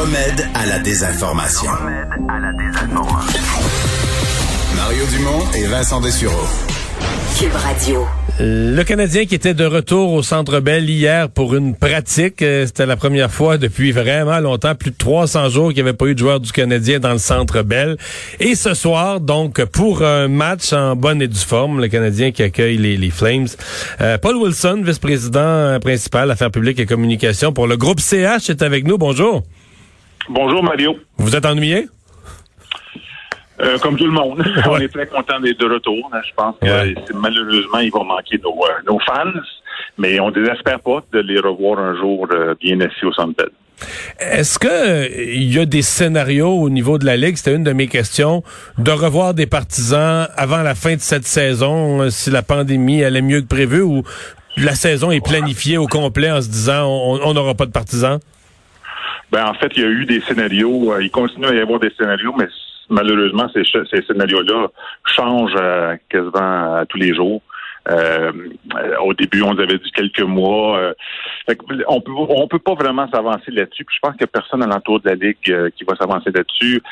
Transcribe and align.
Remède 0.00 0.48
à 0.54 0.64
la 0.64 0.78
désinformation. 0.78 1.70
Mario 4.74 5.04
Dumont 5.10 5.44
et 5.54 5.66
Vincent 5.66 6.00
Dessureau. 6.00 6.46
Cube 7.38 7.52
Radio. 7.52 8.06
Le 8.38 8.82
Canadien 8.82 9.26
qui 9.26 9.34
était 9.34 9.52
de 9.52 9.66
retour 9.66 10.14
au 10.14 10.22
Centre 10.22 10.60
Bell 10.60 10.88
hier 10.88 11.28
pour 11.28 11.54
une 11.54 11.74
pratique, 11.74 12.40
euh, 12.40 12.64
c'était 12.64 12.86
la 12.86 12.96
première 12.96 13.30
fois 13.30 13.58
depuis 13.58 13.92
vraiment 13.92 14.38
longtemps, 14.40 14.74
plus 14.74 14.92
de 14.92 14.96
300 14.96 15.50
jours 15.50 15.68
qu'il 15.68 15.82
n'y 15.82 15.90
avait 15.90 15.96
pas 15.98 16.06
eu 16.06 16.14
de 16.14 16.18
joueur 16.18 16.40
du 16.40 16.50
Canadien 16.50 16.98
dans 16.98 17.12
le 17.12 17.18
Centre 17.18 17.60
Bell. 17.60 17.98
Et 18.38 18.54
ce 18.54 18.72
soir, 18.72 19.20
donc, 19.20 19.62
pour 19.66 20.02
un 20.02 20.28
match 20.28 20.72
en 20.72 20.96
bonne 20.96 21.20
et 21.20 21.28
due 21.28 21.36
forme, 21.36 21.78
le 21.78 21.88
Canadien 21.88 22.30
qui 22.30 22.42
accueille 22.42 22.78
les, 22.78 23.10
Flames. 23.10 23.48
Euh, 24.00 24.16
Paul 24.16 24.36
Wilson, 24.36 24.80
vice-président 24.82 25.40
euh, 25.40 25.78
principal 25.78 26.30
Affaires 26.30 26.50
publiques 26.50 26.80
et 26.80 26.86
communications 26.86 27.52
pour 27.52 27.66
le 27.66 27.76
groupe 27.76 28.00
CH, 28.00 28.48
est 28.48 28.62
avec 28.62 28.86
nous. 28.86 28.96
Bonjour. 28.96 29.42
Bonjour 30.32 30.62
Mario. 30.62 30.96
Vous 31.16 31.34
êtes 31.34 31.44
ennuyé? 31.44 31.88
Euh, 33.60 33.78
comme 33.78 33.96
tout 33.96 34.06
le 34.06 34.12
monde. 34.12 34.40
On 34.70 34.78
est 34.78 34.86
très 34.86 35.08
content 35.08 35.40
d'être 35.40 35.58
de 35.58 35.66
retour. 35.66 36.08
Je 36.24 36.34
pense 36.36 36.54
que 36.60 37.12
malheureusement, 37.14 37.80
il 37.80 37.90
va 37.90 38.04
manquer 38.04 38.38
nos, 38.38 38.50
euh, 38.50 38.68
nos, 38.86 39.00
fans, 39.00 39.40
mais 39.98 40.20
on 40.20 40.28
ne 40.28 40.34
désespère 40.34 40.78
pas 40.78 41.02
de 41.12 41.18
les 41.18 41.40
revoir 41.40 41.80
un 41.80 41.96
jour 41.96 42.28
euh, 42.30 42.54
bien 42.60 42.80
assis 42.80 43.04
au 43.04 43.12
centre 43.12 43.34
belle. 43.36 43.50
Est-ce 44.20 44.60
que 44.60 45.12
il 45.34 45.52
y 45.52 45.58
a 45.58 45.66
des 45.66 45.82
scénarios 45.82 46.52
au 46.52 46.70
niveau 46.70 46.96
de 46.96 47.06
la 47.06 47.16
Ligue, 47.16 47.36
c'était 47.36 47.56
une 47.56 47.64
de 47.64 47.72
mes 47.72 47.88
questions, 47.88 48.44
de 48.78 48.92
revoir 48.92 49.34
des 49.34 49.46
partisans 49.46 50.28
avant 50.36 50.62
la 50.62 50.76
fin 50.76 50.94
de 50.94 51.00
cette 51.00 51.26
saison, 51.26 52.08
si 52.08 52.30
la 52.30 52.42
pandémie 52.42 53.02
allait 53.02 53.22
mieux 53.22 53.40
que 53.40 53.48
prévu, 53.48 53.80
ou 53.80 54.04
la 54.56 54.76
saison 54.76 55.10
est 55.10 55.24
planifiée 55.24 55.76
au 55.76 55.88
complet 55.88 56.30
en 56.30 56.40
se 56.40 56.48
disant 56.48 56.86
on 56.88 57.34
n'aura 57.34 57.54
pas 57.54 57.66
de 57.66 57.72
partisans? 57.72 58.20
Ben, 59.32 59.46
en 59.46 59.54
fait, 59.54 59.72
il 59.76 59.82
y 59.82 59.86
a 59.86 59.88
eu 59.88 60.04
des 60.06 60.20
scénarios. 60.20 60.98
il 61.00 61.10
continue 61.10 61.46
à 61.46 61.54
y 61.54 61.60
avoir 61.60 61.78
des 61.78 61.90
scénarios, 61.96 62.34
mais 62.36 62.48
malheureusement, 62.90 63.48
ces, 63.54 63.62
ces 63.64 64.02
scénarios-là 64.02 64.68
changent 65.06 65.56
euh, 65.56 65.96
quasiment 66.08 66.76
à 66.76 66.84
tous 66.88 66.98
les 66.98 67.14
jours. 67.14 67.40
Euh, 67.88 68.32
au 69.02 69.14
début, 69.14 69.42
on 69.42 69.56
avait 69.56 69.78
dit 69.78 69.90
quelques 69.92 70.20
mois. 70.20 70.78
Euh, 70.78 70.94
on 71.88 72.00
peut 72.00 72.12
on 72.12 72.46
peut 72.46 72.58
pas 72.58 72.74
vraiment 72.74 73.08
s'avancer 73.10 73.50
là-dessus. 73.50 73.86
je 73.90 73.98
pense 74.02 74.12
qu'il 74.12 74.26
n'y 74.26 74.30
a 74.30 74.40
personne 74.40 74.62
à 74.62 74.66
l'entour 74.66 75.00
de 75.00 75.08
la 75.08 75.14
ligue 75.14 75.70
qui 75.76 75.84
va 75.84 75.96
s'avancer 75.96 76.30
là-dessus. 76.30 76.82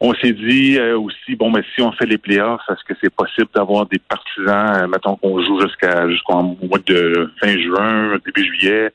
On 0.00 0.12
s'est 0.14 0.32
dit 0.32 0.78
aussi, 0.80 1.36
bon, 1.36 1.50
mais 1.50 1.62
si 1.74 1.82
on 1.82 1.92
fait 1.92 2.06
les 2.06 2.18
playoffs, 2.18 2.62
est-ce 2.68 2.84
que 2.84 2.98
c'est 3.02 3.14
possible 3.14 3.48
d'avoir 3.54 3.86
des 3.86 3.98
partisans, 3.98 4.88
mettons 4.88 5.16
qu'on 5.16 5.40
joue 5.42 5.60
jusqu'à 5.60 6.08
jusqu'au 6.08 6.42
mois 6.42 6.78
de 6.86 7.30
fin 7.40 7.56
juin, 7.58 8.18
début 8.24 8.44
juillet, 8.44 8.92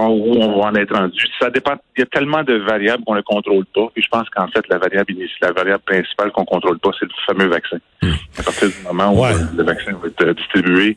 où 0.00 0.36
on 0.36 0.60
va 0.60 0.68
en 0.68 0.74
être 0.74 0.94
rendu. 0.94 1.22
Ça 1.38 1.50
dépend. 1.50 1.74
Il 1.96 2.00
y 2.00 2.02
a 2.02 2.06
tellement 2.06 2.42
de 2.42 2.54
variables 2.54 3.04
qu'on 3.04 3.14
ne 3.14 3.20
contrôle 3.20 3.66
pas. 3.66 3.88
Puis 3.94 4.02
je 4.02 4.08
pense 4.08 4.28
qu'en 4.30 4.48
fait, 4.48 4.66
la 4.68 4.78
variable 4.78 5.12
la 5.40 5.52
variable 5.52 5.82
principale 5.84 6.32
qu'on 6.32 6.44
contrôle 6.44 6.78
pas, 6.78 6.90
c'est 6.98 7.06
le 7.06 7.12
fameux 7.26 7.48
vaccin. 7.48 7.78
Hmm. 8.02 8.14
À 8.38 8.42
partir 8.42 8.68
du 8.68 8.74
moment 8.84 9.12
où 9.12 9.24
le 9.56 9.62
vaccin 9.62 9.92
va 9.92 10.08
être 10.08 10.36
distribué, 10.36 10.96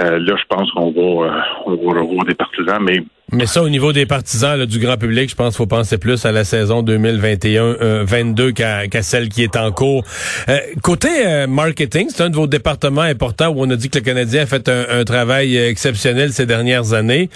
euh, 0.00 0.18
là, 0.18 0.36
je 0.36 0.44
pense 0.48 0.70
qu'on 0.72 0.92
va, 0.92 1.00
euh, 1.00 1.40
on 1.66 1.70
va 1.70 2.00
revoir 2.00 2.24
des 2.24 2.34
partisans, 2.34 2.78
mais 2.80 3.02
mais 3.32 3.46
ça, 3.46 3.60
au 3.60 3.68
niveau 3.68 3.92
des 3.92 4.06
partisans 4.06 4.64
du 4.66 4.78
grand 4.78 4.96
public, 4.96 5.28
je 5.28 5.34
pense 5.34 5.54
qu'il 5.54 5.56
faut 5.56 5.66
penser 5.66 5.98
plus 5.98 6.24
à 6.24 6.30
la 6.30 6.44
saison 6.44 6.84
2021-22 6.84 8.40
euh, 8.60 8.86
qu'à 8.88 9.02
celle 9.02 9.28
qui 9.28 9.42
est 9.42 9.56
en 9.56 9.72
cours. 9.72 10.04
Euh, 10.48 10.58
côté 10.80 11.08
euh, 11.26 11.48
marketing, 11.48 12.06
c'est 12.08 12.22
un 12.22 12.30
de 12.30 12.36
vos 12.36 12.46
départements 12.46 13.00
importants 13.00 13.48
où 13.48 13.62
on 13.66 13.70
a 13.70 13.74
dit 13.74 13.90
que 13.90 13.98
le 13.98 14.04
Canadien 14.04 14.42
a 14.42 14.46
fait 14.46 14.68
un, 14.68 15.02
travail 15.02 15.56
exceptionnel 15.56 16.32
ces 16.32 16.46
dernières 16.46 16.92
années. 16.92 17.28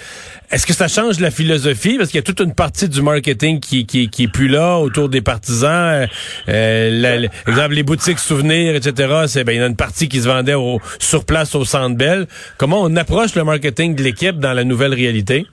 Est-ce 0.49 0.65
que 0.65 0.73
ça 0.73 0.87
change 0.87 1.19
la 1.19 1.29
philosophie? 1.29 1.97
Parce 1.97 2.09
qu'il 2.09 2.19
y 2.19 2.23
a 2.23 2.23
toute 2.23 2.39
une 2.39 2.53
partie 2.53 2.87
du 2.87 3.01
marketing 3.01 3.59
qui, 3.59 3.85
qui, 3.85 4.09
qui 4.09 4.23
est 4.23 4.31
plus 4.31 4.47
là 4.47 4.77
autour 4.77 5.09
des 5.09 5.21
partisans. 5.21 6.07
Euh, 6.47 7.27
exemple, 7.47 7.73
les 7.73 7.83
boutiques 7.83 8.19
souvenirs, 8.19 8.75
etc. 8.75 9.00
C'est 9.27 9.43
ben, 9.43 9.53
il 9.53 9.59
y 9.59 9.63
a 9.63 9.67
une 9.67 9.75
partie 9.75 10.07
qui 10.07 10.19
se 10.19 10.27
vendait 10.27 10.55
sur 10.99 11.25
place 11.25 11.55
au 11.55 11.65
Centre 11.65 11.97
Bell. 11.97 12.27
Comment 12.57 12.81
on 12.81 12.95
approche 12.95 13.35
le 13.35 13.43
marketing 13.43 13.95
de 13.95 14.03
l'équipe 14.03 14.37
dans 14.37 14.53
la 14.53 14.63
nouvelle 14.63 14.93
réalité? 14.93 15.45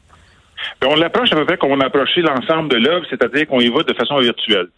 on 0.84 0.97
l'approche 0.97 1.32
à 1.32 1.36
peu 1.36 1.44
près 1.44 1.56
comme 1.56 1.70
on 1.70 1.81
a 1.81 1.88
l'ensemble 1.88 2.69
de 2.69 2.76
l'œuvre, 2.76 3.06
c'est-à-dire 3.09 3.47
qu'on 3.47 3.60
y 3.60 3.69
va 3.69 3.82
de 3.82 3.94
façon 3.94 4.19
virtuelle. 4.19 4.69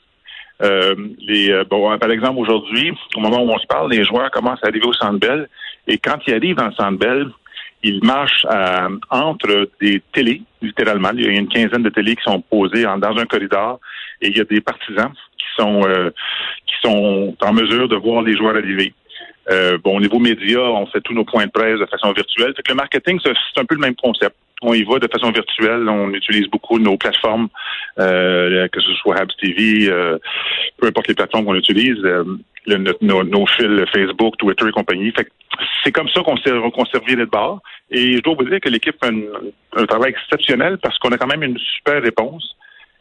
Euh, 0.63 0.95
euh, 1.31 1.65
bon, 1.65 1.99
par 1.99 2.11
exemple, 2.11 2.39
aujourd'hui, 2.39 2.93
au 3.17 3.21
moment 3.21 3.43
où 3.43 3.51
on 3.51 3.59
se 3.59 3.67
parle, 3.67 3.91
les 3.91 4.05
joueurs 4.05 4.31
commencent 4.31 4.63
à 4.63 4.69
arriver 4.69 4.87
au 4.87 4.93
Centre 4.93 5.19
Bell 5.19 5.49
et 5.87 5.99
quand 5.99 6.19
ils 6.27 6.35
arrivent 6.35 6.57
dans 6.57 6.67
le 6.67 6.73
Centre 6.75 6.99
Bell, 6.99 7.27
ils 7.83 8.05
marchent 8.05 8.47
euh, 8.53 8.89
entre 9.09 9.71
des 9.81 10.03
télés, 10.13 10.43
littéralement. 10.61 11.11
Il 11.15 11.25
y 11.25 11.29
a 11.29 11.31
une 11.31 11.49
quinzaine 11.49 11.83
de 11.83 11.89
télés 11.89 12.15
qui 12.15 12.23
sont 12.23 12.43
posées 12.43 12.85
dans 12.85 13.17
un 13.17 13.25
corridor 13.25 13.81
et 14.21 14.29
il 14.29 14.37
y 14.37 14.41
a 14.41 14.45
des 14.45 14.61
partisans 14.61 15.13
qui 15.39 15.47
sont 15.57 15.83
qui 16.67 16.75
sont 16.83 17.37
en 17.41 17.53
mesure 17.53 17.89
de 17.89 17.97
voir 17.97 18.23
les 18.23 18.37
joueurs 18.37 18.57
arriver. 18.57 18.93
bon, 19.85 19.97
au 19.97 20.01
niveau 20.01 20.19
média, 20.19 20.61
on 20.61 20.87
fait 20.87 21.01
tous 21.01 21.15
nos 21.15 21.25
points 21.25 21.47
de 21.47 21.51
presse 21.51 21.79
de 21.79 21.87
façon 21.87 22.13
virtuelle. 22.13 22.55
Fait 22.55 22.63
que 22.63 22.73
le 22.73 22.77
marketing, 22.77 23.19
c'est 23.23 23.61
un 23.61 23.65
peu 23.65 23.75
le 23.75 23.81
même 23.81 23.97
concept 23.97 24.37
on 24.63 24.75
y 24.75 24.83
va 24.83 24.99
de 24.99 25.09
façon 25.11 25.31
virtuelle. 25.31 25.89
On 25.89 26.13
utilise 26.13 26.49
beaucoup 26.49 26.79
nos 26.79 26.97
plateformes, 26.97 27.49
euh, 27.99 28.69
que 28.69 28.81
ce 28.81 28.93
soit 28.95 29.19
Habs 29.19 29.35
TV, 29.41 29.89
euh, 29.89 30.19
peu 30.79 30.89
importe 30.89 31.09
les 31.09 31.15
plateformes 31.15 31.45
qu'on 31.45 31.55
utilise, 31.55 31.99
euh, 32.05 32.25
nos, 33.01 33.47
fils 33.47 33.85
Facebook, 33.93 34.37
Twitter 34.39 34.69
et 34.69 34.73
compagnie. 34.73 35.13
Fait 35.13 35.29
c'est 35.83 35.93
comme 35.93 36.09
ça 36.09 36.23
qu'on 36.23 36.37
s'est 36.39 36.53
reconservé 36.53 37.17
de 37.17 37.25
bord. 37.25 37.61
Et 37.91 38.17
je 38.17 38.21
dois 38.21 38.35
vous 38.35 38.45
dire 38.45 38.61
que 38.61 38.69
l'équipe 38.69 38.97
fait 39.03 39.13
un, 39.77 39.87
travail 39.87 40.11
exceptionnel 40.11 40.79
parce 40.79 40.99
qu'on 40.99 41.11
a 41.11 41.19
quand 41.19 41.27
même 41.27 41.43
une 41.43 41.59
super 41.59 42.03
réponse. 42.03 42.57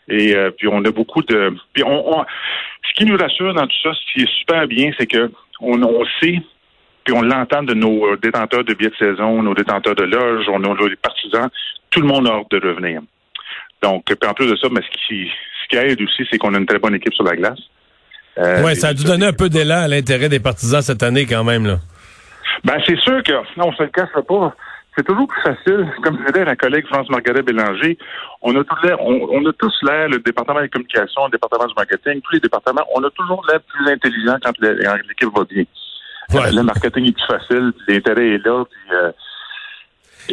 Et 0.09 0.35
puis 0.57 0.67
on 0.67 0.83
a 0.85 0.91
beaucoup 0.91 1.21
de. 1.23 1.53
Puis 1.73 1.83
on, 1.83 2.25
ce 2.87 2.93
qui 2.95 3.05
nous 3.05 3.17
rassure 3.17 3.53
dans 3.53 3.67
tout 3.67 3.77
ça, 3.83 3.91
ce 3.93 4.13
qui 4.13 4.23
est 4.23 4.39
super 4.39 4.67
bien, 4.67 4.91
c'est 4.97 5.07
que 5.07 5.31
on, 5.61 5.81
on 5.83 6.05
sait 6.21 6.41
puis 7.09 7.17
on 7.17 7.23
l'entend 7.23 7.63
de 7.63 7.73
nos 7.73 8.05
euh, 8.05 8.17
détenteurs 8.21 8.63
de 8.63 8.73
billets 8.75 8.91
de 8.91 8.95
saison, 8.95 9.41
nos 9.41 9.55
détenteurs 9.55 9.95
de 9.95 10.03
loges, 10.03 10.45
on 10.47 10.63
a 10.63 10.87
les 10.87 10.95
partisans, 10.95 11.49
tout 11.89 12.01
le 12.01 12.07
monde 12.07 12.27
a 12.27 12.33
hâte 12.33 12.51
de 12.51 12.67
revenir. 12.67 13.01
Donc, 13.81 14.05
puis 14.05 14.29
en 14.29 14.33
plus 14.35 14.45
de 14.45 14.55
ça, 14.55 14.67
mais 14.71 14.81
ce 14.81 15.07
qui, 15.07 15.27
ce 15.63 15.69
qui 15.69 15.75
aide 15.77 15.99
aussi, 16.01 16.27
c'est 16.29 16.37
qu'on 16.37 16.53
a 16.53 16.59
une 16.59 16.67
très 16.67 16.77
bonne 16.77 16.93
équipe 16.93 17.13
sur 17.13 17.23
la 17.23 17.35
glace. 17.35 17.59
Euh, 18.37 18.63
oui, 18.63 18.75
ça 18.75 18.89
a 18.89 18.93
dû 18.93 19.03
donner 19.03 19.25
un 19.25 19.33
peu 19.33 19.49
d'élan 19.49 19.81
à 19.81 19.87
l'intérêt 19.87 20.29
des 20.29 20.39
partisans 20.39 20.81
cette 20.81 21.01
année 21.01 21.25
quand 21.25 21.43
même. 21.43 21.65
Là. 21.65 21.77
Ben, 22.63 22.75
c'est 22.85 22.99
sûr 22.99 23.23
que, 23.23 23.33
non, 23.57 23.69
on 23.69 23.73
se 23.73 23.83
le 23.83 23.89
cache 23.89 24.09
pas. 24.27 24.55
C'est 24.99 25.05
toujours 25.05 25.27
plus 25.27 25.41
facile, 25.41 25.89
comme 26.03 26.17
disait 26.17 26.43
la 26.43 26.57
collègue 26.57 26.85
France-Margaret 26.87 27.41
Bélanger, 27.41 27.97
on 28.41 28.53
a, 28.53 28.63
tous 28.65 28.83
l'air, 28.83 29.01
on, 29.01 29.45
a 29.45 29.53
tous 29.53 29.73
l'air, 29.83 30.09
le 30.09 30.19
département 30.19 30.57
de 30.57 30.63
la 30.63 30.67
communication, 30.67 31.23
le 31.23 31.31
département 31.31 31.67
du 31.67 31.73
marketing, 31.73 32.19
tous 32.19 32.33
les 32.33 32.41
départements, 32.41 32.83
on 32.93 33.01
a 33.05 33.09
toujours 33.11 33.41
l'air 33.47 33.61
plus 33.61 33.89
intelligent 33.89 34.35
quand 34.43 34.51
l'équipe 34.59 35.29
va 35.33 35.45
bien. 35.45 35.63
Le 36.51 36.63
marketing 36.63 37.07
est 37.07 37.11
plus 37.13 37.25
facile, 37.27 37.71
l'intérêt 37.87 38.27
est 38.27 38.45
là, 38.45 38.65
puis 38.65 38.93
euh, 38.93 39.13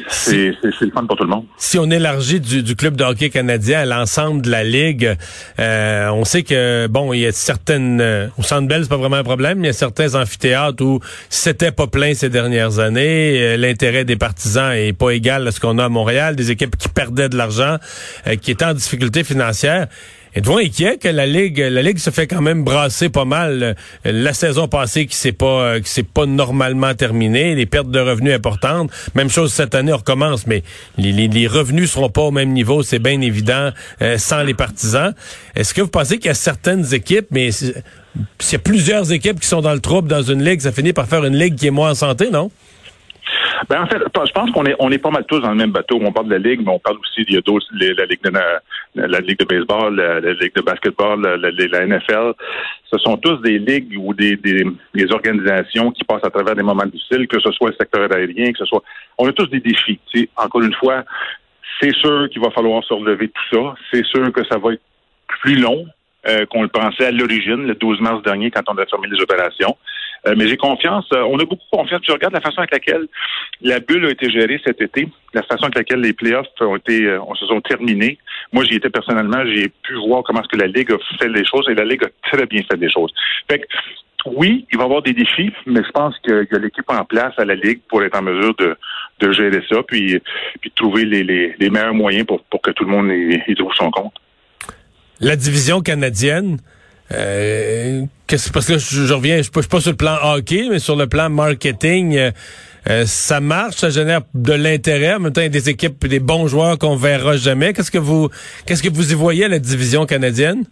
c'est 0.09 0.55
le 0.63 0.91
fun 0.91 1.07
pour 1.07 1.17
tout 1.17 1.25
le 1.25 1.31
monde. 1.31 1.45
Si 1.57 1.79
on 1.79 1.91
élargit 1.91 2.41
du, 2.41 2.63
du 2.63 2.77
club 2.77 2.97
de 2.97 3.05
hockey 3.05 3.31
canadien 3.31 3.81
à 3.81 3.85
l'ensemble 3.85 4.43
de 4.43 4.51
la 4.51 4.65
ligue, 4.65 5.17
euh, 5.59 6.09
on 6.11 6.25
sait 6.25 6.43
que 6.43 6.87
bon, 6.87 7.13
il 7.13 7.21
y 7.21 7.27
a 7.27 7.33
certaines 7.33 8.01
euh, 8.01 8.29
au 8.39 8.43
Centre 8.43 8.69
Bell, 8.69 8.83
c'est 8.83 8.89
pas 8.89 8.97
vraiment 8.97 9.17
un 9.17 9.25
problème, 9.25 9.59
mais 9.59 9.65
il 9.65 9.71
y 9.71 9.71
a 9.71 9.75
certains 9.75 10.15
amphithéâtres 10.15 10.83
où 10.83 11.01
c'était 11.29 11.73
pas 11.73 11.87
plein 11.87 12.15
ces 12.15 12.29
dernières 12.29 12.79
années, 12.79 13.39
euh, 13.41 13.57
l'intérêt 13.57 14.05
des 14.05 14.17
partisans 14.17 14.73
est 14.73 14.93
pas 14.93 15.11
égal 15.11 15.47
à 15.47 15.53
ce 15.53 15.61
qu'on 15.61 15.79
a 15.79 15.85
à 15.85 15.89
Montréal, 15.89 16.37
des 16.37 16.51
équipes 16.51 16.77
qui 16.77 16.89
perdaient 16.89 17.29
de 17.29 17.37
l'argent, 17.37 17.77
qui 18.41 18.51
étaient 18.51 18.65
en 18.65 18.75
difficulté 18.75 19.25
financière. 19.25 19.87
Êtes-vous 20.37 20.59
inquiet 20.59 20.99
que 20.99 21.09
la 21.09 21.25
ligue, 21.25 21.61
la 21.61 21.81
ligue 21.81 21.97
se 21.97 22.11
fait 22.11 22.27
quand 22.27 22.43
même 22.43 22.63
brasser 22.63 23.09
pas 23.09 23.25
mal 23.25 23.63
euh, 23.63 23.75
la 24.05 24.35
saison 24.35 24.69
passée 24.69 25.07
qui 25.07 25.17
s'est 25.17 25.33
pas, 25.33 25.63
euh, 25.63 25.81
qui 25.81 25.89
s'est 25.89 26.03
pas 26.03 26.27
normalement 26.27 26.93
terminée, 26.95 27.55
les 27.55 27.65
pertes 27.65 27.91
de 27.91 27.99
revenus 27.99 28.35
importantes. 28.35 28.91
Même 29.15 29.31
chose 29.31 29.51
cette 29.51 29.75
année, 29.75 29.95
on 29.95 29.97
recommence, 29.97 30.47
mais 30.47 30.63
les, 30.99 31.13
les, 31.13 31.29
les 31.29 31.47
revenus 31.47 31.91
seront 31.93 32.11
pas 32.11 32.21
au 32.21 32.33
même 32.33 32.53
niveau, 32.53 32.83
c'est 32.83 32.99
bien 32.99 33.19
évident, 33.23 33.71
euh, 34.03 34.19
sans 34.19 34.43
les 34.43 34.53
partisans. 34.53 35.15
Est-ce 35.55 35.73
que 35.73 35.81
vous 35.81 35.89
pensez 35.89 36.19
qu'il 36.19 36.27
y 36.27 36.33
a 36.33 36.35
certaines 36.35 36.93
équipes, 36.93 37.29
mais 37.31 37.51
s'il 37.51 37.73
y 38.53 38.57
a 38.57 38.59
plusieurs 38.59 39.13
équipes 39.13 39.41
qui 39.41 39.49
sont 39.49 39.63
dans 39.63 39.73
le 39.73 39.81
trouble 39.81 40.09
dans 40.09 40.23
une 40.23 40.45
ligue, 40.45 40.61
ça 40.61 40.71
finit 40.71 40.93
par 40.93 41.07
faire 41.07 41.25
une 41.25 41.37
ligue 41.37 41.55
qui 41.55 41.67
est 41.67 41.71
moins 41.71 41.93
en 41.93 41.95
santé, 41.95 42.29
non? 42.31 42.51
Ben 43.69 43.83
en 43.83 43.87
fait, 43.87 43.99
je 43.99 44.33
pense 44.33 44.51
qu'on 44.51 44.65
est 44.65 44.77
on 44.79 44.91
est 44.91 44.99
pas 44.99 45.11
mal 45.11 45.25
tous 45.27 45.41
dans 45.41 45.51
le 45.51 45.57
même 45.57 45.71
bateau. 45.71 45.99
On 46.01 46.13
parle 46.13 46.27
de 46.27 46.35
la 46.35 46.39
ligue, 46.39 46.61
mais 46.65 46.73
on 46.73 46.79
parle 46.79 46.99
aussi 46.99 47.25
il 47.29 47.41
la 47.97 48.05
ligue 48.07 48.23
de 48.23 48.31
la, 48.95 49.21
ligue 49.21 49.39
de 49.39 49.45
baseball, 49.45 49.97
la, 49.97 50.21
ligue 50.21 50.55
de 50.55 50.63
basketball, 50.63 51.21
la, 51.21 51.37
la, 51.37 51.87
NFL. 51.87 52.33
Ce 52.91 52.99
sont 52.99 53.17
tous 53.17 53.37
des 53.43 53.59
ligues 53.59 53.97
ou 53.99 54.15
des, 54.15 54.37
des, 54.37 54.65
des, 54.95 55.13
organisations 55.13 55.91
qui 55.91 56.05
passent 56.05 56.25
à 56.25 56.31
travers 56.31 56.55
des 56.55 56.63
moments 56.63 56.87
difficiles, 56.87 57.27
que 57.27 57.41
ce 57.41 57.51
soit 57.53 57.71
le 57.71 57.77
secteur 57.77 58.13
aérien, 58.13 58.53
que 58.53 58.59
ce 58.59 58.67
soit. 58.67 58.83
On 59.19 59.29
a 59.29 59.33
tous 59.33 59.49
des 59.49 59.61
défis. 59.61 59.99
Encore 60.37 60.63
une 60.63 60.75
fois, 60.75 61.05
c'est 61.81 61.95
sûr 61.95 62.29
qu'il 62.31 62.41
va 62.41 62.51
falloir 62.51 62.83
se 62.85 62.95
relever 62.95 63.29
tout 63.29 63.57
ça. 63.57 63.75
C'est 63.93 64.05
sûr 64.05 64.33
que 64.33 64.45
ça 64.45 64.59
va 64.59 64.73
être 64.73 64.83
plus 65.43 65.57
long 65.57 65.87
euh, 66.29 66.47
qu'on 66.47 66.63
le 66.63 66.69
pensait 66.69 67.07
à 67.07 67.11
l'origine, 67.11 67.67
le 67.67 67.75
12 67.75 68.01
mars 68.01 68.23
dernier, 68.23 68.51
quand 68.51 68.63
on 68.69 68.77
a 68.79 68.87
fermé 68.87 69.09
les 69.09 69.21
opérations. 69.23 69.77
Euh, 70.27 70.35
mais 70.37 70.49
j'ai 70.49 70.57
confiance, 70.57 71.07
euh, 71.13 71.23
on 71.23 71.39
a 71.39 71.45
beaucoup 71.45 71.65
confiance. 71.71 72.01
Tu 72.03 72.13
regardes 72.13 72.35
la 72.35 72.41
façon 72.41 72.59
avec 72.59 72.73
laquelle 72.73 73.07
la 73.63 73.81
bulle 73.81 74.07
a 74.07 74.11
été 74.11 74.31
gérée 74.31 74.61
cet 74.65 74.81
été, 74.81 75.09
la 75.35 75.43
façon 75.43 75.65
avec 75.65 75.77
laquelle 75.77 76.01
les 76.01 76.13
playoffs 76.13 76.47
ont 76.61 76.77
été, 76.77 77.19
on 77.19 77.35
se 77.35 77.47
sont 77.47 77.61
terminés. 77.61 78.19
Moi, 78.53 78.65
j'y 78.65 78.77
étais 78.77 78.91
personnellement, 78.91 79.45
j'ai 79.47 79.69
pu 79.69 79.95
voir 80.07 80.23
comment 80.25 80.41
est-ce 80.41 80.49
que 80.49 80.57
la 80.57 80.67
Ligue 80.67 80.93
a 80.93 80.99
fait 81.19 81.29
les 81.29 81.45
choses 81.45 81.69
et 81.69 81.75
la 81.75 81.85
Ligue 81.85 82.05
a 82.05 82.29
très 82.31 82.47
bien 82.47 82.63
fait 82.63 82.77
les 82.77 82.91
choses. 82.91 83.13
Fait 83.49 83.59
que, 83.59 83.67
oui, 84.27 84.67
il 84.73 84.77
va 84.77 84.85
y 84.85 84.87
avoir 84.87 85.03
des 85.03 85.13
défis, 85.13 85.53
mais 85.67 85.83
je 85.85 85.91
pense 85.91 86.19
qu'il 86.21 86.49
y 86.51 86.55
a 86.55 86.59
l'équipe 86.59 86.89
en 86.91 87.05
place 87.05 87.35
à 87.39 87.45
la 87.45 87.55
Ligue 87.55 87.81
pour 87.89 88.03
être 88.03 88.19
en 88.19 88.23
mesure 88.23 88.55
de, 88.57 88.77
de 89.21 89.33
gérer 89.33 89.63
ça, 89.69 89.83
puis, 89.83 90.21
puis 90.61 90.71
trouver 90.73 91.05
les, 91.05 91.71
meilleurs 91.71 91.95
moyens 91.95 92.27
pour, 92.27 92.43
pour 92.45 92.61
que 92.61 92.71
tout 92.73 92.85
le 92.85 92.91
monde 92.91 93.11
y 93.11 93.55
trouve 93.55 93.73
son 93.75 93.91
compte. 93.91 94.15
La 95.21 95.37
division 95.37 95.81
canadienne, 95.81 96.59
euh, 97.13 98.03
parce 98.29 98.67
que 98.67 98.79
je, 98.79 99.15
reviens, 99.15 99.37
je 99.39 99.43
suis 99.43 99.53
pas, 99.53 99.81
sur 99.81 99.91
le 99.93 99.97
plan 99.97 100.17
hockey, 100.23 100.67
mais 100.71 100.79
sur 100.79 100.97
le 100.97 101.07
plan 101.07 101.31
marketing, 101.31 102.17
euh, 102.17 102.31
euh, 102.89 103.05
ça 103.05 103.41
marche, 103.41 103.77
ça 103.77 103.91
génère 103.91 104.23
de 104.35 104.53
l'intérêt. 104.53 105.15
En 105.15 105.21
même 105.21 105.33
temps, 105.33 105.41
il 105.41 105.45
y 105.45 105.47
a 105.47 105.51
des 105.51 105.71
équipes, 105.71 106.07
des 106.07 106.21
bons 106.21 106.49
joueurs 106.49 106.79
qu'on 106.79 106.97
verra 106.97 107.37
jamais. 107.37 107.73
Qu'est-ce 107.73 107.91
que 107.91 107.99
vous, 107.99 108.29
qu'est-ce 108.67 108.83
que 108.83 108.93
vous 108.93 109.13
y 109.13 109.15
voyez 109.15 109.45
à 109.45 109.49
la 109.49 109.59
division 109.59 110.05
canadienne? 110.07 110.65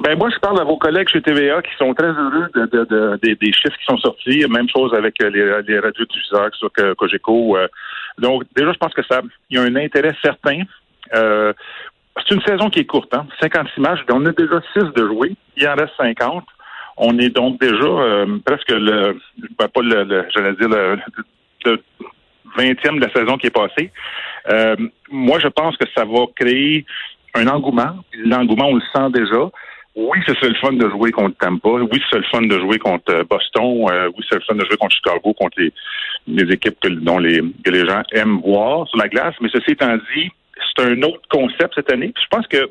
Ben 0.00 0.16
moi, 0.16 0.28
je 0.32 0.38
parle 0.38 0.60
à 0.60 0.64
vos 0.64 0.76
collègues 0.76 1.08
chez 1.08 1.20
TVA 1.20 1.60
qui 1.60 1.74
sont 1.76 1.92
très 1.92 2.06
heureux 2.06 2.48
de, 2.54 3.18
des 3.20 3.52
chiffres 3.52 3.76
qui 3.78 3.84
sont 3.84 3.98
sortis. 3.98 4.44
Même 4.48 4.68
chose 4.68 4.94
avec 4.94 5.14
les, 5.20 5.62
les 5.66 5.80
radiodiffuseurs 5.80 6.50
sur 6.54 6.70
Cogeco. 6.96 7.56
donc 8.18 8.44
déjà, 8.54 8.72
je 8.72 8.78
pense 8.78 8.94
que 8.94 9.02
ça, 9.10 9.22
il 9.50 9.58
y 9.58 9.60
a 9.60 9.62
un 9.62 9.74
intérêt 9.74 10.14
certain. 10.22 10.62
Euh, 11.14 11.52
c'est 12.26 12.34
une 12.34 12.42
saison 12.42 12.70
qui 12.70 12.80
est 12.80 12.84
courte, 12.84 13.12
hein? 13.14 13.26
56 13.40 13.80
matchs. 13.80 14.00
On 14.10 14.24
a 14.26 14.32
déjà 14.32 14.60
6 14.74 14.92
de 14.94 15.06
jouer. 15.06 15.34
Il 15.56 15.68
en 15.68 15.74
reste 15.74 15.92
50. 15.96 16.44
On 16.96 17.18
est 17.18 17.30
donc 17.30 17.60
déjà 17.60 17.84
euh, 17.84 18.38
presque 18.44 18.70
le, 18.70 19.18
ben, 19.58 19.68
pas 19.68 19.80
le, 19.82 20.04
le 20.04 20.26
j'allais 20.34 20.54
dire 20.54 20.68
le, 20.68 20.98
le, 21.64 21.82
20e 22.56 22.96
de 22.96 23.06
la 23.06 23.12
saison 23.12 23.36
qui 23.36 23.46
est 23.46 23.50
passée. 23.50 23.92
Euh, 24.50 24.76
moi, 25.10 25.38
je 25.38 25.48
pense 25.48 25.76
que 25.76 25.86
ça 25.96 26.04
va 26.04 26.24
créer 26.34 26.84
un 27.34 27.46
engouement. 27.46 27.96
L'engouement, 28.14 28.68
on 28.68 28.76
le 28.76 28.82
sent 28.92 29.10
déjà. 29.12 29.48
Oui, 29.94 30.18
c'est 30.26 30.42
le 30.42 30.54
fun 30.54 30.72
de 30.72 30.88
jouer 30.88 31.10
contre 31.12 31.36
Tampa. 31.38 31.68
Oui, 31.68 32.02
c'est 32.10 32.18
le 32.18 32.24
fun 32.30 32.42
de 32.42 32.58
jouer 32.58 32.78
contre 32.78 33.12
euh, 33.12 33.24
Boston. 33.28 33.84
oui, 34.16 34.24
c'est 34.28 34.36
le 34.36 34.42
fun 34.42 34.54
de 34.54 34.64
jouer 34.64 34.76
contre 34.76 34.94
Chicago, 34.96 35.34
contre 35.34 35.60
les, 35.60 35.72
les 36.26 36.52
équipes 36.52 36.78
que, 36.80 36.88
dont 36.88 37.18
les, 37.18 37.40
que 37.64 37.70
les 37.70 37.86
gens 37.86 38.02
aiment 38.12 38.40
voir 38.40 38.88
sur 38.88 38.98
la 38.98 39.08
glace. 39.08 39.34
Mais 39.40 39.48
ceci 39.52 39.72
étant 39.72 39.96
dit, 40.14 40.30
c'est 40.76 40.84
un 40.84 41.02
autre 41.02 41.20
concept 41.30 41.74
cette 41.74 41.92
année. 41.92 42.12
je 42.16 42.36
pense 42.36 42.46
que 42.46 42.70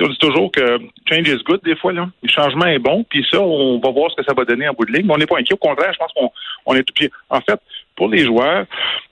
on 0.00 0.08
dit 0.08 0.18
toujours 0.18 0.50
que 0.52 0.78
change 1.08 1.28
is 1.28 1.42
good 1.44 1.60
des 1.64 1.76
fois. 1.76 1.92
Là. 1.92 2.08
Le 2.22 2.28
changement 2.28 2.66
est 2.66 2.78
bon, 2.78 3.04
puis 3.08 3.26
ça, 3.30 3.40
on 3.40 3.78
va 3.78 3.90
voir 3.90 4.10
ce 4.10 4.16
que 4.16 4.24
ça 4.24 4.34
va 4.34 4.44
donner 4.44 4.68
en 4.68 4.72
bout 4.72 4.84
de 4.84 4.92
ligne. 4.92 5.06
Mais 5.06 5.14
on 5.14 5.18
n'est 5.18 5.26
pas 5.26 5.38
inquiet. 5.38 5.54
Au 5.54 5.56
contraire, 5.56 5.92
je 5.92 5.98
pense 5.98 6.12
qu'on 6.12 6.30
on 6.66 6.74
est 6.74 6.82
tout 6.82 6.94
pied. 6.94 7.10
En 7.30 7.40
fait, 7.40 7.60
pour 7.96 8.08
les 8.08 8.24
joueurs, 8.24 8.66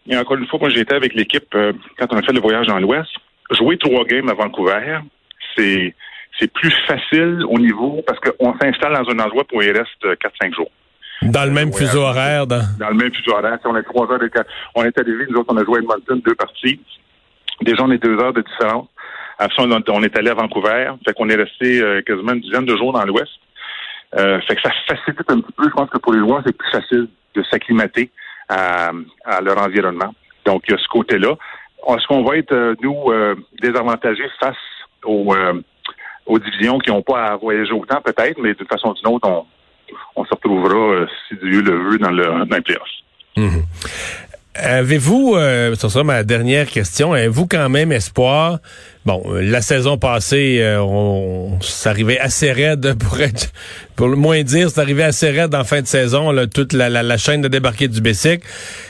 et 0.08 0.16
encore 0.16 0.36
une 0.36 0.46
fois, 0.46 0.58
moi 0.58 0.68
j'étais 0.68 0.94
avec 0.94 1.14
l'équipe 1.14 1.54
euh, 1.54 1.72
quand 1.98 2.06
on 2.12 2.16
a 2.16 2.22
fait 2.22 2.32
le 2.32 2.40
voyage 2.40 2.66
dans 2.66 2.78
l'Ouest. 2.78 3.10
Jouer 3.50 3.76
trois 3.76 4.04
games 4.04 4.28
à 4.28 4.34
Vancouver, 4.34 4.98
c'est 5.56 5.94
c'est 6.38 6.50
plus 6.52 6.72
facile 6.86 7.44
au 7.48 7.58
niveau 7.58 8.02
parce 8.06 8.18
qu'on 8.18 8.58
s'installe 8.58 8.94
dans 8.94 9.10
un 9.10 9.18
endroit 9.18 9.44
où 9.52 9.60
il 9.60 9.70
reste 9.70 10.02
4-5 10.02 10.54
jours. 10.54 10.70
Dans 11.20 11.44
le 11.44 11.50
même 11.50 11.72
fuseau 11.72 12.00
horaire. 12.00 12.46
Dans... 12.46 12.62
dans 12.78 12.88
le 12.88 12.94
même 12.94 13.12
fuseau 13.12 13.32
horaire. 13.32 13.58
on 13.64 13.76
est 13.76 13.82
trois 13.82 14.10
heures 14.10 14.18
de 14.18 14.30
On 14.74 14.84
est 14.84 14.98
arrivé, 14.98 15.26
nous 15.28 15.38
autres, 15.38 15.52
on 15.52 15.56
a 15.56 15.64
joué 15.64 15.78
à 15.78 15.80
Edmonton, 15.80 16.20
deux 16.24 16.34
parties. 16.34 16.80
Déjà, 17.62 17.82
on 17.84 17.90
est 17.90 18.02
deux 18.02 18.18
heures 18.18 18.32
de 18.32 18.42
différence. 18.42 18.88
Après 19.38 19.64
on 19.64 20.02
est 20.02 20.16
allé 20.16 20.30
à 20.30 20.34
Vancouver. 20.34 20.92
Fait 21.04 21.14
qu'on 21.14 21.28
est 21.28 21.34
resté 21.34 21.80
euh, 21.80 22.02
quasiment 22.02 22.32
une 22.32 22.40
dizaine 22.40 22.64
de 22.64 22.76
jours 22.76 22.92
dans 22.92 23.04
l'Ouest. 23.04 23.32
Euh, 24.16 24.40
fait 24.42 24.56
que 24.56 24.62
ça 24.62 24.70
facilite 24.86 25.20
un 25.28 25.40
petit 25.40 25.52
peu. 25.52 25.64
Je 25.64 25.74
pense 25.74 25.90
que 25.90 25.98
pour 25.98 26.12
les 26.12 26.20
joueurs, 26.20 26.42
c'est 26.46 26.56
plus 26.56 26.70
facile 26.70 27.08
de 27.34 27.42
s'acclimater 27.50 28.10
à, 28.48 28.92
leur 29.42 29.58
environnement. 29.58 30.14
Donc, 30.44 30.62
il 30.68 30.72
y 30.72 30.74
a 30.74 30.78
ce 30.78 30.88
côté-là. 30.88 31.34
Est-ce 31.88 32.06
qu'on 32.06 32.22
va 32.22 32.36
être, 32.36 32.52
euh, 32.52 32.74
nous, 32.82 33.06
désavantagés 33.60 34.28
face 34.38 34.56
aux, 35.04 35.34
aux 36.26 36.38
divisions 36.38 36.78
qui 36.78 36.90
n'ont 36.90 37.02
pas 37.02 37.24
à 37.24 37.36
voyager 37.36 37.72
autant, 37.72 38.00
peut-être, 38.02 38.38
mais 38.38 38.54
d'une 38.54 38.66
façon 38.66 38.90
ou 38.90 38.94
d'une 38.94 39.14
autre, 39.14 39.28
on, 39.28 39.46
on 40.14 40.24
se 40.24 40.30
retrouvera, 40.30 41.06
si 41.28 41.36
Dieu 41.36 41.62
le 41.62 41.90
veut, 41.90 41.98
dans, 41.98 42.10
le, 42.10 42.44
dans 42.44 42.56
les 42.56 42.62
playoffs. 42.62 42.82
Mm-hmm. 43.36 44.21
Avez-vous, 44.54 45.34
euh, 45.34 45.74
ce 45.76 45.88
sera 45.88 46.04
ma 46.04 46.24
dernière 46.24 46.66
question, 46.66 47.14
avez-vous 47.14 47.46
quand 47.46 47.70
même 47.70 47.90
espoir? 47.90 48.58
Bon, 49.06 49.22
la 49.32 49.62
saison 49.62 49.96
passée, 49.96 50.58
euh, 50.60 50.82
on, 50.82 51.58
ça 51.62 51.88
arrivait 51.88 52.18
assez 52.18 52.52
raide 52.52 52.92
pour 52.98 53.18
être, 53.18 53.50
pour 53.96 54.08
le 54.08 54.16
moins 54.16 54.42
dire, 54.42 54.68
c'est 54.68 54.78
arrivé 54.78 55.04
assez 55.04 55.30
raide 55.30 55.54
en 55.54 55.64
fin 55.64 55.80
de 55.80 55.86
saison, 55.86 56.30
là, 56.32 56.46
toute 56.46 56.74
la, 56.74 56.90
la, 56.90 57.16
chaîne 57.16 57.40
de 57.40 57.48
débarquer 57.48 57.88
du 57.88 58.02
Bessic. 58.02 58.42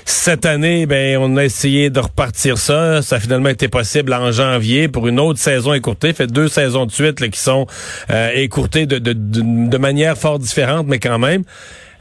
Cette 0.05 0.47
année, 0.47 0.85
ben, 0.87 1.17
on 1.19 1.37
a 1.37 1.45
essayé 1.45 1.91
de 1.91 2.01
repartir 2.01 2.59
ça. 2.59 3.01
Ça 3.01 3.17
a 3.17 3.21
finalement 3.21 3.49
été 3.49 3.69
possible 3.69 4.13
en 4.15 4.33
janvier 4.33 4.89
pour 4.89 5.07
une 5.07 5.21
autre 5.21 5.39
saison 5.39 5.75
écourtée. 5.75 6.13
Fait 6.13 6.27
deux 6.27 6.49
saisons 6.49 6.87
de 6.87 6.93
suite 6.93 7.21
là, 7.21 7.29
qui 7.29 7.39
sont 7.39 7.69
euh, 8.11 8.31
écourtées 8.35 8.87
de, 8.87 8.99
de, 8.99 9.13
de 9.15 9.79
manière 9.79 10.19
fort 10.19 10.41
différente, 10.41 10.89
mais 10.89 10.99
quand 10.99 11.21
même. 11.21 11.45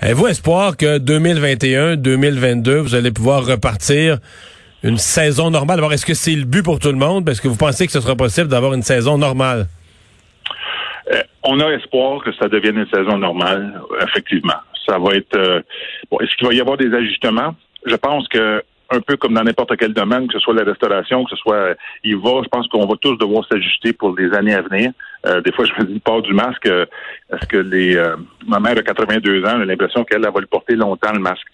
Avez-vous 0.03 0.29
espoir 0.29 0.77
que 0.77 0.97
2021-2022, 0.97 2.77
vous 2.77 2.95
allez 2.95 3.11
pouvoir 3.11 3.45
repartir 3.45 4.17
une 4.81 4.97
saison 4.97 5.51
normale? 5.51 5.77
Alors, 5.77 5.93
est-ce 5.93 6.07
que 6.07 6.15
c'est 6.15 6.35
le 6.35 6.45
but 6.45 6.63
pour 6.63 6.79
tout 6.79 6.87
le 6.87 6.97
monde? 6.97 7.29
Est-ce 7.29 7.39
que 7.39 7.47
vous 7.47 7.55
pensez 7.55 7.85
que 7.85 7.91
ce 7.91 8.01
sera 8.01 8.15
possible 8.15 8.47
d'avoir 8.47 8.73
une 8.73 8.81
saison 8.81 9.19
normale? 9.19 9.67
Euh, 11.13 11.21
on 11.43 11.59
a 11.59 11.67
espoir 11.73 12.23
que 12.23 12.33
ça 12.33 12.47
devienne 12.47 12.77
une 12.77 12.89
saison 12.89 13.19
normale, 13.19 13.79
effectivement. 14.01 14.55
Ça 14.87 14.97
va 14.97 15.13
être. 15.13 15.37
Euh, 15.37 15.61
bon, 16.09 16.19
est-ce 16.21 16.35
qu'il 16.35 16.47
va 16.47 16.53
y 16.55 16.61
avoir 16.61 16.77
des 16.77 16.91
ajustements? 16.91 17.53
Je 17.85 17.95
pense 17.95 18.27
que 18.27 18.63
un 18.89 19.01
peu 19.01 19.17
comme 19.17 19.35
dans 19.35 19.43
n'importe 19.43 19.77
quel 19.77 19.93
domaine, 19.93 20.27
que 20.27 20.33
ce 20.33 20.39
soit 20.39 20.55
la 20.55 20.63
restauration, 20.63 21.23
que 21.25 21.29
ce 21.29 21.35
soit 21.35 21.75
il 22.03 22.17
va, 22.17 22.41
je 22.43 22.49
pense 22.49 22.67
qu'on 22.69 22.87
va 22.87 22.95
tous 22.99 23.17
devoir 23.17 23.45
s'ajuster 23.47 23.93
pour 23.93 24.15
les 24.17 24.33
années 24.33 24.55
à 24.55 24.63
venir. 24.63 24.93
Euh, 25.25 25.41
des 25.41 25.51
fois, 25.51 25.65
je 25.65 25.73
me 25.81 25.87
dis, 25.87 25.99
port 25.99 26.21
du 26.21 26.33
masque, 26.33 26.65
euh, 26.65 26.85
est-ce 27.31 27.45
que 27.47 27.57
les 27.57 27.95
euh, 27.95 28.15
ma 28.47 28.59
mère 28.59 28.77
a 28.77 28.81
82 28.81 29.43
ans, 29.45 29.61
a 29.61 29.65
l'impression 29.65 30.03
qu'elle 30.03 30.21
va 30.21 30.39
le 30.39 30.47
porter 30.47 30.75
longtemps, 30.75 31.13
le 31.13 31.19
masque? 31.19 31.47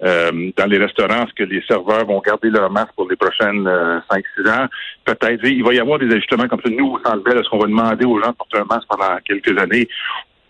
dans 0.00 0.66
les 0.66 0.76
restaurants, 0.76 1.24
est-ce 1.24 1.32
que 1.34 1.44
les 1.44 1.62
serveurs 1.62 2.04
vont 2.04 2.20
garder 2.20 2.50
leur 2.50 2.70
masque 2.70 2.92
pour 2.94 3.08
les 3.08 3.16
prochaines 3.16 3.64
5-6 3.64 4.50
ans? 4.50 4.66
Peut-être. 5.04 5.44
Il 5.44 5.64
va 5.64 5.72
y 5.72 5.78
avoir 5.78 5.98
des 5.98 6.12
ajustements 6.12 6.48
comme 6.48 6.60
ça. 6.60 6.68
Nous, 6.68 6.84
au 6.84 6.98
Centre 6.98 7.26
est-ce 7.28 7.48
qu'on 7.48 7.58
va 7.58 7.68
demander 7.68 8.04
aux 8.04 8.20
gens 8.20 8.32
de 8.32 8.36
porter 8.36 8.58
un 8.58 8.64
masque 8.64 8.88
pendant 8.88 9.16
quelques 9.24 9.56
années, 9.56 9.88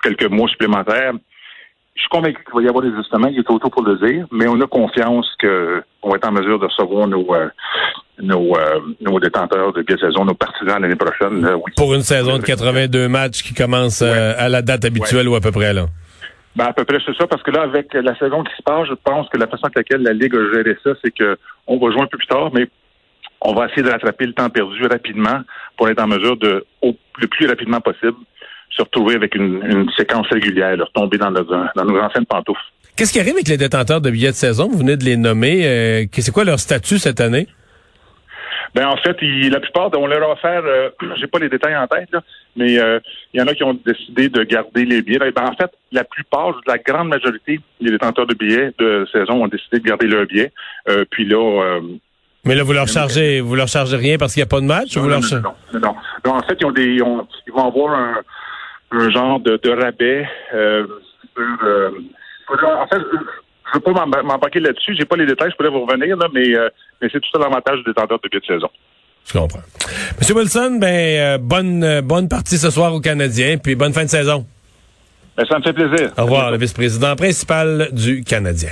quelques 0.03 0.29
mois 0.31 0.49
supplémentaires? 0.49 1.13
je 1.95 2.01
suis 2.01 2.09
convaincu 2.09 2.43
qu'il 2.43 2.55
va 2.55 2.63
y 2.63 2.69
avoir 2.69 2.83
des 2.83 2.93
ajustements. 2.93 3.29
Il 3.29 3.39
est 3.39 3.45
trop 3.45 3.59
tôt 3.59 3.71
pour 3.71 3.83
le 3.83 3.97
dire, 3.97 4.27
mais 4.33 4.49
on 4.49 4.61
a 4.61 4.67
confiance 4.67 5.31
qu'on 5.41 6.11
va 6.11 6.17
être 6.17 6.29
en 6.29 6.33
mesure 6.33 6.59
de 6.59 6.67
recevoir 6.67 7.07
nos, 7.07 7.35
euh, 7.35 7.49
nos, 8.21 8.57
euh, 8.57 8.81
nos 9.01 9.19
détenteurs 9.19 9.73
de 9.73 9.83
billets 9.83 9.99
saison, 9.99 10.25
nos 10.25 10.35
partisans 10.35 10.81
l'année 10.81 10.97
prochaine. 10.97 11.45
oui. 11.57 11.73
Pour 11.77 11.95
une 11.95 12.03
saison 12.03 12.39
de 12.39 12.43
82 12.43 13.09
matchs 13.09 13.43
qui 13.43 13.55
commence 13.55 14.03
euh, 14.03 14.35
à 14.39 14.49
la 14.49 14.63
date 14.63 14.85
habituelle 14.85 15.29
ou 15.29 15.35
à 15.35 15.41
peu 15.41 15.51
près, 15.51 15.73
là? 15.73 15.87
Ben, 16.57 16.67
à 16.67 16.73
peu 16.73 16.85
près, 16.85 16.99
c'est 17.05 17.17
ça, 17.17 17.27
parce 17.27 17.43
que 17.43 17.51
là, 17.51 17.63
avec 17.63 17.93
la 17.95 18.17
saison 18.17 18.45
qui 18.45 18.55
se 18.57 18.63
passe, 18.63 18.87
je 18.89 18.95
pense 18.95 19.29
que 19.29 19.39
la 19.39 19.49
façon 19.49 19.65
avec 19.65 19.77
laquelle 19.77 20.03
la 20.03 20.13
Ligue 20.13 20.37
a 20.37 20.55
géré 20.55 20.77
ça, 20.85 20.91
c'est 21.03 21.11
que 21.11 21.37
on 21.67 21.79
va 21.79 21.91
jouer 21.91 22.03
un 22.03 22.07
peu 22.07 22.17
plus 22.17 22.29
tard, 22.29 22.51
mais 22.55 22.69
on 23.41 23.55
va 23.55 23.67
essayer 23.67 23.83
de 23.83 23.91
rattraper 23.91 24.27
le 24.27 24.35
temps 24.35 24.49
perdu 24.49 24.87
rapidement 24.87 25.41
pour 25.77 25.89
être 25.89 26.01
en 26.01 26.07
mesure 26.07 26.37
de, 26.37 26.65
au, 26.81 26.97
le 27.19 27.27
plus 27.27 27.49
rapidement 27.49 27.81
possible, 27.81 28.17
se 28.71 28.83
retrouver 28.83 29.17
avec 29.17 29.35
une, 29.35 29.91
séquence 29.97 30.29
régulière, 30.29 30.77
leur 30.77 30.93
tomber 30.93 31.19
dans, 31.19 31.33
nos, 31.33 31.43
dans 31.43 31.85
nos 31.85 31.99
anciennes 31.99 32.27
pantoufles. 32.27 32.61
Qu'est-ce 32.97 33.13
qui 33.13 33.19
arrive 33.19 33.35
avec 33.35 33.49
les 33.49 33.57
détenteurs 33.57 34.01
de 34.01 34.11
billets 34.11 34.31
de 34.31 34.37
saison? 34.37 34.69
Vous 34.69 34.79
venez 34.79 34.97
de 34.97 35.05
les 35.05 35.17
nommer. 35.17 35.67
Euh, 35.67 36.05
c'est 36.13 36.33
quoi 36.33 36.45
leur 36.45 36.61
statut 36.61 36.99
cette 36.99 37.21
année? 37.21 37.49
Ben 38.75 38.89
en 38.89 38.97
fait, 38.97 39.17
la 39.23 39.61
plupart, 39.61 39.91
on 39.97 40.07
leur 40.07 40.29
a 40.29 40.33
offert, 40.33 40.63
euh, 40.65 40.91
j'ai 41.17 41.27
pas 41.27 41.39
les 41.39 41.49
détails 41.49 41.77
en 41.77 41.87
tête, 41.87 42.11
là, 42.13 42.23
mais 42.57 42.79
euh, 42.79 42.99
il 43.33 43.41
y 43.41 43.43
en 43.43 43.47
a 43.47 43.55
qui 43.55 43.63
ont 43.63 43.79
décidé 43.87 44.29
de 44.29 44.43
garder 44.43 44.85
les 44.85 45.03
billets. 45.03 45.19
Ben, 45.19 45.45
en 45.45 45.55
fait, 45.55 45.71
la 45.93 46.05
plupart, 46.05 46.61
la 46.67 46.79
grande 46.79 47.09
majorité 47.09 47.61
des 47.81 47.91
détenteurs 47.91 48.27
de 48.27 48.35
billets 48.35 48.73
de 48.79 49.07
saison 49.13 49.45
ont 49.45 49.49
décidé 49.49 49.79
de 49.79 49.85
garder 49.85 50.07
leurs 50.07 50.27
billets. 50.27 50.53
Euh, 50.89 51.05
puis 51.11 51.25
là, 51.25 51.81
mais 52.45 52.55
là, 52.55 52.63
vous 52.63 52.75
leur 52.75 52.89
chargez, 52.89 53.41
vous 53.41 53.55
leur 53.55 53.69
chargez 53.69 53.97
rien 53.97 54.19
parce 54.19 54.35
qu'il 54.35 54.43
n'y 54.43 54.47
a 54.47 54.51
pas 54.51 54.61
de 54.61 54.67
match? 54.67 54.97
Non, 54.97 55.03
vous 55.03 55.09
non, 55.09 55.21
non, 55.81 55.95
non, 56.25 56.33
En 56.33 56.43
fait, 56.43 56.59
ils 56.61 56.67
ont 56.67 56.73
des, 56.73 56.97
ils 56.97 57.53
vont 57.53 57.67
avoir 57.67 57.95
un, 57.95 58.21
un 58.91 59.11
genre 59.11 59.41
de, 59.41 59.59
de 59.63 59.71
rabais 59.71 60.29
euh, 60.53 60.87
sur. 61.35 61.67
Euh, 61.67 61.91
en 62.49 62.87
fait, 62.87 63.01
je 63.67 63.79
veux 63.79 63.81
pas 63.81 64.07
m'embarquer 64.07 64.61
là-dessus. 64.61 64.95
J'ai 64.99 65.05
pas 65.05 65.17
les 65.17 65.27
détails, 65.27 65.51
je 65.51 65.57
pourrais 65.57 65.71
vous 65.71 65.85
revenir, 65.85 66.17
là, 66.17 66.29
mais, 66.33 66.55
euh, 66.55 66.69
mais 67.01 67.09
c'est 67.11 67.21
tout 67.21 67.29
ça 67.33 67.39
l'avantage 67.39 67.79
du 67.79 67.85
détenteur 67.85 68.19
de 68.23 68.29
but 68.29 68.41
de 68.41 68.47
saison. 68.47 68.69
Je 69.27 69.39
comprends. 69.39 69.61
Monsieur 70.19 70.35
Wilson, 70.35 70.79
ben 70.81 70.87
euh, 70.87 71.39
bonne 71.39 71.83
euh, 71.83 72.03
bonne 72.03 72.29
partie 72.29 72.59
ce 72.59 72.71
soir 72.71 72.93
aux 72.93 73.01
Canadiens, 73.01 73.57
puis 73.57 73.75
bonne 73.75 73.95
fin 73.95 74.05
de 74.05 74.11
saison. 74.11 74.47
Ben, 75.37 75.47
ça 75.47 75.59
me 75.59 75.63
fait 75.63 75.73
plaisir. 75.73 76.13
Au 76.19 76.23
revoir, 76.23 76.51
le 76.51 76.59
vice-président 76.59 77.17
principal 77.17 77.89
du 77.93 78.23
Canadien. 78.23 78.71